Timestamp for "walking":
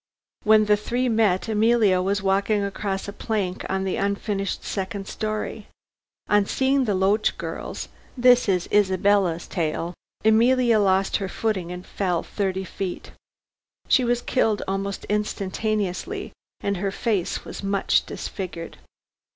2.23-2.63